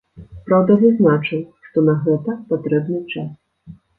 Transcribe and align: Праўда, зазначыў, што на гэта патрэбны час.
Праўда, 0.45 0.77
зазначыў, 0.83 1.43
што 1.67 1.83
на 1.91 1.95
гэта 2.07 2.37
патрэбны 2.53 2.99
час. 3.13 3.29